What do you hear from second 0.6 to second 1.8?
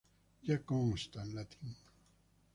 consta en latín.